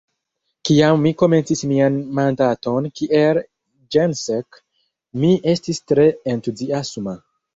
[0.67, 3.41] Kiam mi komencis mian mandaton kiel
[3.97, 4.59] ĜenSek,
[5.25, 7.17] mi estis tre entuziasma.